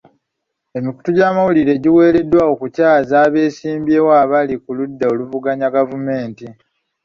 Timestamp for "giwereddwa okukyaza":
1.83-3.15